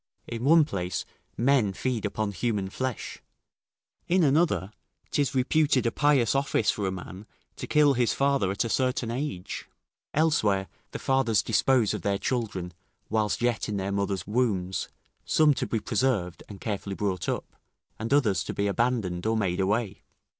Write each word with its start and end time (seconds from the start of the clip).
In 0.27 0.43
one 0.45 0.65
place, 0.65 1.05
men 1.37 1.73
feed 1.73 2.05
upon 2.05 2.31
human 2.31 2.71
flesh; 2.71 3.21
in 4.07 4.23
another, 4.23 4.71
'tis 5.11 5.35
reputed 5.35 5.85
a 5.85 5.91
pious 5.91 6.33
office 6.33 6.71
for 6.71 6.87
a 6.87 6.91
man 6.91 7.27
to 7.57 7.67
kill 7.67 7.93
his 7.93 8.11
father 8.11 8.49
at 8.49 8.63
a 8.63 8.67
certain 8.69 9.11
age; 9.11 9.69
elsewhere, 10.15 10.67
the 10.89 10.97
fathers 10.97 11.43
dispose 11.43 11.93
of 11.93 12.01
their 12.01 12.17
children, 12.17 12.73
whilst 13.11 13.43
yet 13.43 13.69
in 13.69 13.77
their 13.77 13.91
mothers' 13.91 14.25
wombs, 14.25 14.87
some 15.23 15.53
to 15.53 15.67
be 15.67 15.79
preserved 15.79 16.41
and 16.49 16.59
carefully 16.59 16.95
brought 16.95 17.29
up, 17.29 17.55
and 17.99 18.11
others 18.11 18.43
to 18.45 18.55
be 18.55 18.65
abandoned 18.65 19.27
or 19.27 19.37
made 19.37 19.59
away. 19.59 20.01